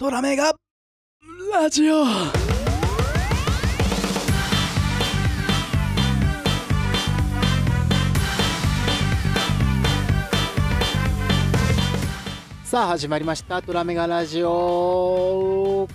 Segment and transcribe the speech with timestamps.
[0.00, 0.54] トラメガ
[1.52, 2.06] ラジオ。
[12.64, 13.60] さあ始まりました。
[13.60, 15.86] トラメガラジオ。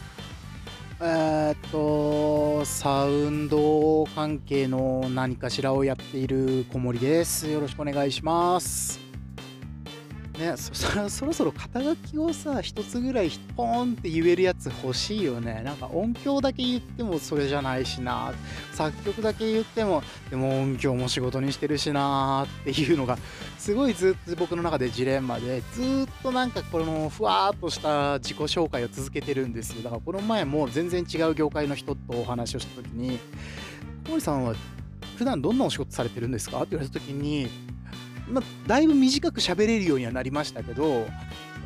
[1.01, 7.49] えーっとサウンド関係の何かしらをやっている小森です。
[7.49, 9.04] よろしくお願いします。
[10.38, 18.33] ねそ そそろそろ肩書きをさ一つぐらいポーンって言えるやつ欲しいよねなんか音響だけ言ってもそれじゃないしな
[18.74, 23.18] 作曲だけ言ってもでも音響も仕事にしてるしなっていうのが
[23.57, 25.86] すごいずっと僕の中でジレンマでずっ
[26.21, 33.19] となんかこのふわっとした自己紹介を続けてるんですよだからこの前も全然違う業界の人とお話をした時に
[34.05, 34.53] 「小森さんは
[35.17, 37.47] 普段どんなお仕事されてるんですか?」って言われた時に
[38.28, 41.08] まあ、だいぶ短く喋れるようにはなりましたけど、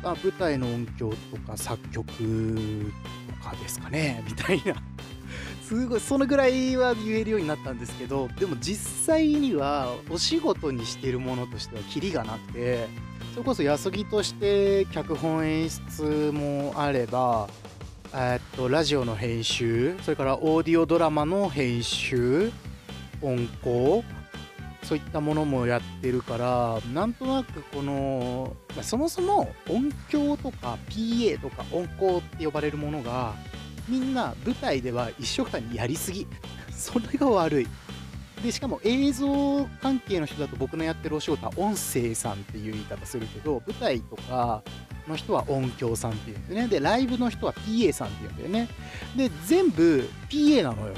[0.02, 4.74] まあ、舞台の音響とか作曲とかですかね みたいな。
[5.62, 12.88] すごいそのぐらいは言えるようになったんですけどでも実際にはお仕事にしてるものとしてはキリがなくて
[13.34, 17.48] それこそ安木として脚本演出もあれば
[18.12, 22.50] えっとラジオの編集それからオーディオドラマの編集
[23.22, 24.02] 音効
[24.90, 33.34] そういったものもやってるからなんとなくこのそもそも音響とか PA とか音効って呼ばれるものが
[33.88, 36.26] みんな舞台では一緒くたにやりすぎ。
[36.74, 37.68] それが悪い。
[38.42, 44.64] でしかも映像関係の人だと僕のやってるお仕事は音声さんっていう言い方するけど舞台とか
[45.06, 46.66] の人は音響さんっていうんでね。
[46.66, 48.68] でライブの人は PA さんっていうんだよね。
[49.14, 50.94] で全部 PA なのよ。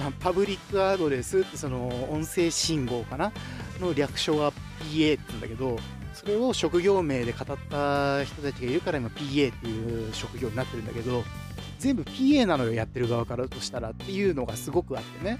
[0.20, 3.32] パブリックアドレスってその音声信号かな
[3.80, 5.78] の略称が PA って言うんだけど
[6.14, 11.24] それを職業名で語った人たちがいるから今 PA っていう職業になってるんだけど
[11.78, 15.38] 全部 PA なのよやってる側からとしたらっていうのがすごくあってね。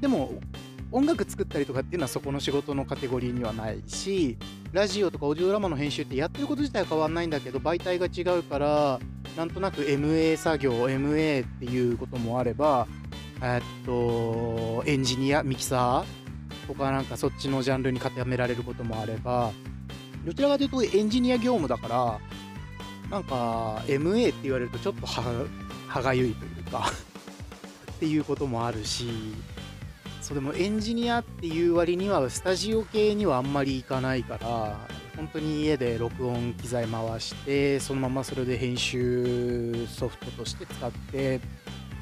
[0.00, 0.40] でも
[0.92, 4.36] 音楽作ったりとかっていうのはそこの仕事のカテゴリーにはないし
[4.72, 8.98] ラジオとかオーディオドラマの編集ってやってること自体は変わんないんだけど媒体が違うから
[9.36, 12.88] なんとなく MA 作業 MA っていうこともあれば
[13.42, 19.52] えっと、エンジニア、ミキサーとかなんかそっちのジャンルに固められることもあれば、
[20.24, 22.20] どちらかというとエンジニア業務だから、
[23.10, 26.90] なんか MA って言われるとちょっと歯がゆいというか
[27.92, 29.08] っていうこともあるし、
[30.20, 34.76] そうでもエンジニアっていう割にはスタジオ系にはあんまり行かないから、
[35.16, 41.40] 本当に家で録音機材回して、そのままそれで編集ソフトとして使って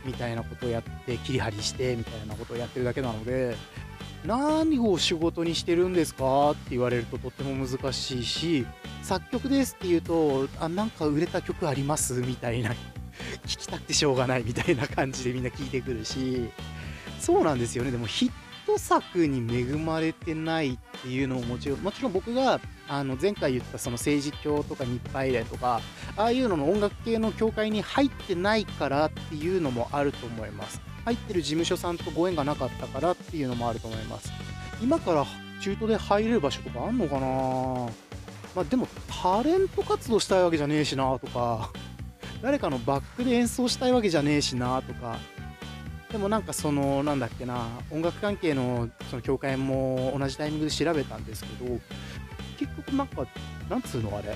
[0.04, 3.56] みたいなことをやって切り張りしてみたいなことをやってるだけなので
[4.24, 8.66] 何を仕事にしてるんですかって言われるととっても難しいし
[9.02, 12.70] 作曲ですって言うとあなんか売れた曲ありますみたいな
[13.44, 16.50] 聞きたくてしょうがないみたいな感じでみんな聞いてくるし。
[17.18, 17.90] そうなんですよね。
[17.90, 18.32] でもヒッ
[18.68, 25.80] ト作に恵まれてないっていうのももちろんもちろん僕があの前回言ったその政治教とか日配連とか
[26.16, 30.82] ああいうのの音楽系の協会に入ってないからっていうのもあると思います。
[31.06, 34.30] 入ってる事務所さんとご縁がなかったからっていうのもあると思います。
[34.82, 35.24] 今から
[35.62, 37.90] 中途で入れる場所とかあんのかな？
[38.54, 38.86] まあでも
[39.22, 41.70] タレント活動したいわけじゃねえしなとか
[42.42, 45.18] 誰かのバックで演奏したいわけじゃねえしなとか
[46.10, 51.78] でもなんかそのなんだっけな音楽関係のその協会も同じタイミングで調べたんですけど
[52.58, 53.26] 結局なんか、
[53.70, 54.34] なんつうのあれ。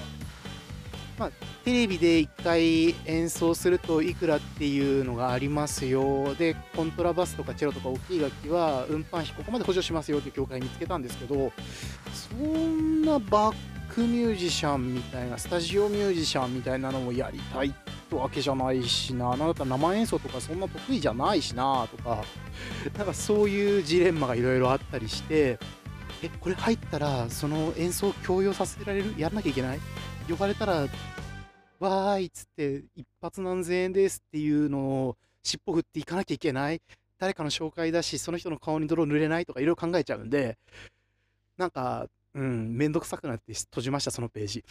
[1.18, 1.30] まあ、
[1.64, 6.34] テレビで1回演奏するといくらっていうのがありますよ。
[6.34, 11.52] で、コントラバスとかチェロとか大きい楽器は運搬費ここまで補助しますよっていう協会見つけたんですけど、
[12.12, 13.54] そんなバッ
[13.94, 22.24] クミュージシャンみたいな、スタジオミュージシャンみたいなのもやりたいってわけじゃないしな、なんだった生演奏とかそんな得意じゃないしなとか、
[22.96, 25.58] なんかそういうジレンマがいろいろあったりして、
[26.22, 29.14] え、これ入ったら、その演奏を強要させられる？
[29.18, 29.80] やんなきゃいけない？
[30.28, 30.86] 呼ばれたら、
[31.80, 36.80] わーいっつって、一発何千円ですっていうのを尻尾振っていかなきゃいけない？
[37.18, 40.58] 誰かの紹介だし、その人の顔に泥塗れないとかいろいろ考えちゃうんで、
[41.56, 44.64] なんか、うん、めんどくさくなって閉じました、そのページ。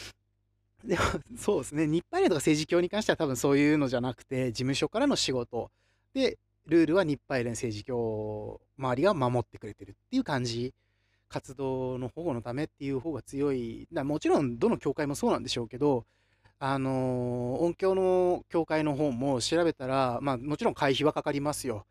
[0.83, 1.01] でも、
[1.38, 5.72] そうですね、日配連とか政治協に関しては多分そういうのじゃなくて、事務所からの仕事
[6.13, 6.38] で、
[6.68, 10.74] ルールは日配連政治協周りが守ってくれてるっていう感じ
[11.28, 13.88] 活動の保護のためっていう方が強い。
[13.92, 16.06] だもちろんどの教会もそうなんでしょうけど、
[16.60, 21.86] あのー、音響の教会の方も調べたら、まあもちろん会費はかかりますよ。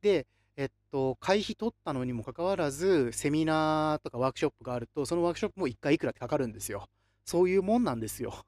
[0.00, 0.26] で、
[0.56, 6.88] えっと、会費取ったのにもかかわらず、セミナーとかワークショップがあると、そのワークショップも1回いくらってかかるんですよ。
[7.24, 8.44] そういうもんなんですよ。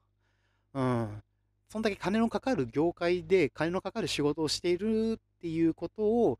[0.73, 1.23] うん。
[1.69, 6.39] そんだけ金のかかる業界で金のかかる仕事をしているっていうことを、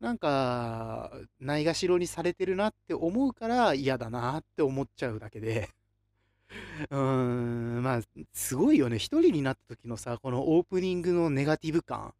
[0.00, 1.10] なんか、
[1.40, 5.70] ないがしろにされてるなって思うから嫌だなって思っちゃうだけで。
[6.90, 8.02] うーん、まあ、
[8.32, 8.98] すごいよね。
[8.98, 12.14] 一人になった時のさ、このオープニングのネガティブ感。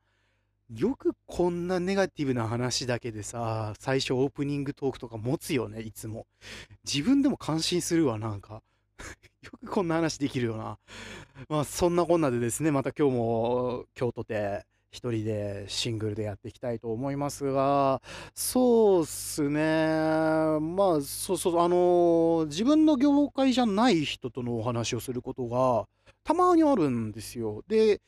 [0.74, 6.26] よくこんなネガティブな話だけでさ、最初オープニングトークとか持つよね、いつも。
[6.84, 8.62] 自分でも感心するわ、なんか。
[9.46, 10.78] よくこんな話できるよな。
[11.48, 18.00] まあ、そんなこんなでですね、また今日も京都で一人でシングルでやっていきたいと思いますが、
[18.34, 19.58] そうっすね。
[20.60, 25.86] まあ、そうそう、あの自分の業界じゃない人とのお話をすることが
[26.24, 27.62] たまにあるんですよ。
[27.68, 28.00] で、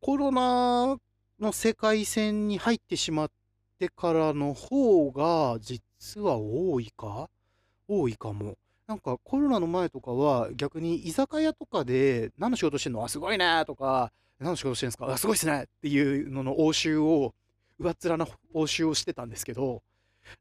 [0.00, 0.96] コロナ
[1.40, 3.30] の世界線に入ってしまっ
[3.78, 7.28] てからの方が実は多いか？
[7.88, 8.56] 多いかも。
[8.86, 13.04] なんかコロナの前とかは逆に居酒屋とかで何の仕事してんの？
[13.04, 15.06] あ、すごいねとか、何の仕事してんすか？
[15.10, 17.34] あ、すごいっすねっていうのの応酬を、
[17.80, 19.82] 上っ面な応酬をしてたんですけど、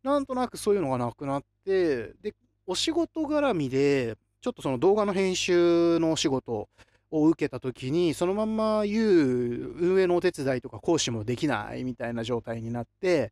[0.04, 2.34] なんとなくそういうのがなくなって、で、
[2.68, 6.68] お仕事絡みで、ちょっとその動画の編集のお仕事
[7.12, 13.31] を受けた時に、そのまんま言う運営のお手伝いとか講師もできないみたいな状態になって、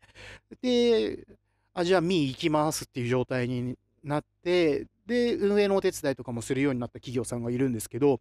[0.61, 1.27] で、
[1.73, 8.19] あ、じゃあ、ミー行きますっていう状態になって、で、運営のお手伝いとかもするようになった企業さんがいるんですけど、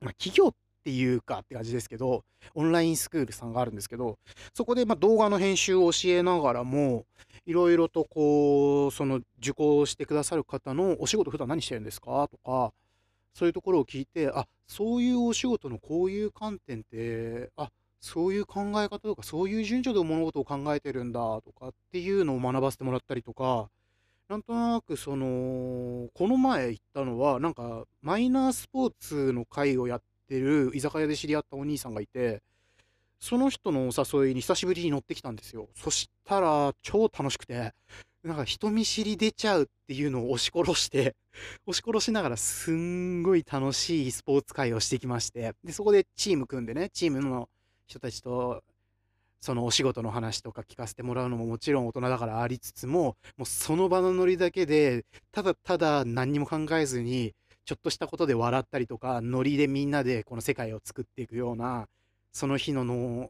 [0.00, 2.24] まあ、企業っていうかって感じですけど、
[2.54, 4.18] オンラインスクールさんがあるんですけど、
[4.52, 7.06] そこでま動画の編集を教えながらも、
[7.46, 12.28] いろいろとこう、その受講してくださる方のお仕事普段何してるんですか？
[12.28, 12.72] とか、
[13.32, 17.70] そういうところを聞いて、あ、そういうお仕事のこういう観点って、あ、
[18.00, 23.70] そういう考え方とか、そういう順序で物事を考えてるんだとかっていうのを学ばせてもらったりとか、
[24.28, 32.42] なんとなくその、この前行ったのは、なんか、マイナースポーツの会をやってる居酒屋で知り合ったお兄さんがいて、
[33.20, 33.92] その人のお
[34.24, 35.68] 誘いに久しぶりに乗ってきたんですよ。
[35.74, 37.72] そしたら、超楽しくて、
[38.22, 41.14] なんか人見知り出ちゃうっていうのを押し殺して
[41.66, 47.48] 押し殺しながらすんごい楽しいスポーツ会をしてきまして、で、そこでチーム組んでね、チームの
[47.86, 48.62] 人たちと
[49.44, 57.34] そのお仕事の話とか聞かせてもらうのももちろん大人だからありつつも、もうその場のノリだけで、ただただ何にも考えずに、
[57.66, 61.88] ちょっとしたことで笑ったりとか、ノリでみんなでこの世界を作っていくような、
[62.32, 63.28] その日のの、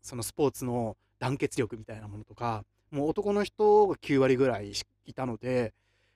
[0.00, 4.72] そのスポーツの団結力みたいなものとか、もう男の人が9割ぐらい
[5.04, 5.74] いたので、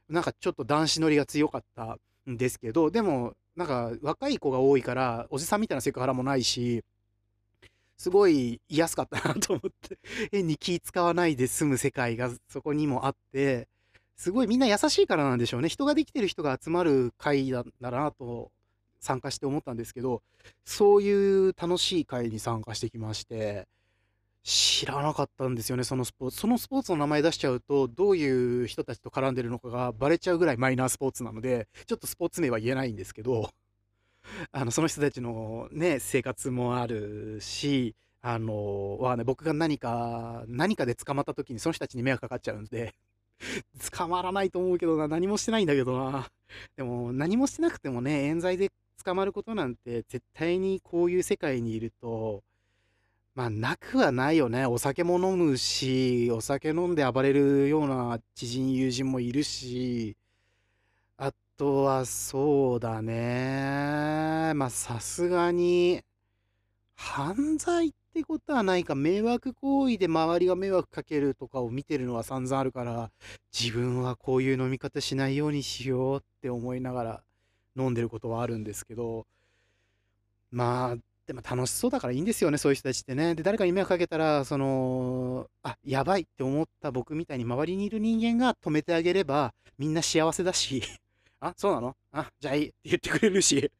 [0.08, 1.98] なんかちょっと男子ノリが強かった
[2.30, 6.82] んですけど、でも、なんか若い子が多いから、おじさんみたいなセクハラもないし、
[7.96, 9.98] すごい居やすかったなと思って
[10.32, 13.68] 変に気使わないで済む世界がそこにもあって、
[14.16, 15.68] すごいみんな優しいからなんでしょうね。
[15.68, 18.52] 人ができてる人が集まる会だなと
[19.00, 20.22] 参加して思ったんですけど、
[20.64, 23.66] そういう楽しい会に参加してきまして、
[24.44, 26.36] 知らなかったんですよね、そのスポーツ。
[26.36, 33.50] そのスポーツの名前出しちゃうと、どういう人たちと絡んでるのかがバレちゃうぐらいマイナースポーツなので、ちょっとスポーツ名は言えないんですけど、
[34.52, 42.94] あの、その人たちのね、生活もあるし、あの、はね、僕が何か、何かで捕まった時にその人たちに迷惑かかっちゃうんで
[43.92, 46.28] 捕まらないと思うけどな、何もしてないんだけどな。
[46.76, 48.70] でも、何もしてなくてもね、冤罪で
[49.04, 52.42] 捕まることなんて、絶対にこういう世界にいると、
[53.34, 54.64] まあ、なくはないよね。
[54.64, 60.16] お酒も飲むし、お酒飲んで暴れるような知人、友人もいるし、
[61.16, 64.52] あとはそうだね。
[64.54, 66.02] まあさすがに、
[66.96, 73.10] 犯罪ってことはないか、迷惑行為で周りが迷惑かけるとかを見てるのは散々あるから、
[73.52, 77.22] 自分はこういう飲み方しないようにしようって思いながら
[77.76, 79.26] 飲んでることはあるんですけど、
[80.50, 80.96] まあ、
[81.26, 83.34] でも楽しそうだからいいんですよね、そういう人たちってね。
[83.34, 90.82] で、誰かに迷惑かけたら、その、あ、やばいって思った僕みたいに周りにいる人間が止めてあげれば、みんな幸せだし
[91.44, 91.94] あ、そうなの？
[92.12, 93.70] あ、じゃあいいって言ってくれるし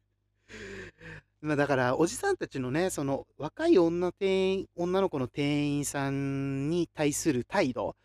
[1.41, 7.95] まあだから、おじさんたちのね、その若い女店員、女の子の店員さんに対する態度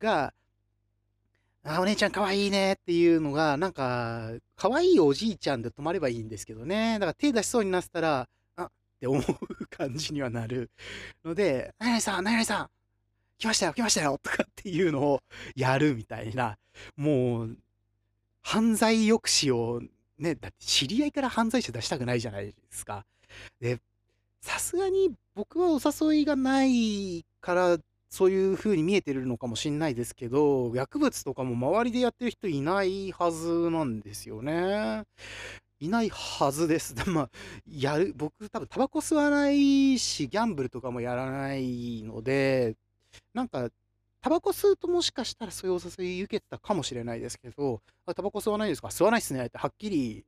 [0.00, 0.34] が、
[1.62, 6.94] あ、お姉ちゃん可愛いねっていうのが、なんか、可愛いおじいちゃんで止まればいいんですけどね。
[6.94, 10.70] だから手出しそうになったら、あって思う感じにはなる
[11.24, 12.70] ので、何々さん、何々さん、
[13.38, 15.22] 来ましたよ、来ましたよとかっていうのを
[15.56, 16.58] やるみたいな、
[16.96, 17.56] もう、
[18.44, 19.80] 犯罪抑止を、
[20.18, 23.04] ね、だって知り合いから犯罪者出したくないじゃないですか。
[23.58, 23.80] で、
[24.42, 27.78] さすがに僕はお誘いがないから、
[28.10, 35.04] そういう風に見えてるのかもしんないですけど、薬物とかも周りでやってる人いないはずなんですよね。
[35.80, 36.94] いないはずです。
[37.08, 37.30] まあ、
[37.66, 42.76] やる、僕多分タバコ吸わないし、ギャンブルとかもやらないので、
[43.32, 43.70] なんか、
[44.24, 50.24] タバコ吸うともしかしたらそういうお誘い受けてたかもしれないですけど、タバコ吸わないですか吸わないっすねってはっきり、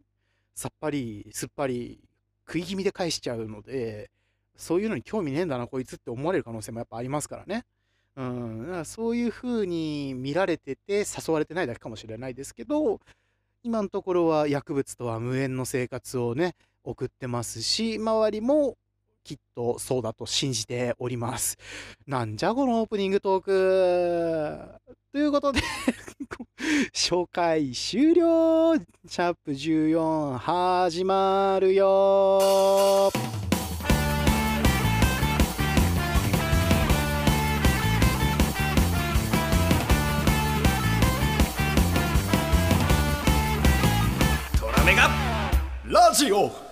[0.54, 1.98] さっぱり、すっぱり、
[2.46, 4.10] 食い気味で返しちゃうので、
[4.54, 7.64] そういうのに興味ねえんだな、こいつって思われる可能性もやっぱありますからね。
[8.16, 13.00] うん、だからそういう風に見られてて誘われてないだけかもしれないですけど、
[13.62, 18.76] 今のところは薬物とは無縁の生活をね、送ってますし、周りも
[19.26, 21.58] きっとそうだと信じております。
[22.06, 24.96] なんじゃこのオープニングトーク。
[25.12, 25.60] ということで
[26.94, 33.10] 紹介終了シャープ14始まるよ
[45.88, 46.65] ラジオ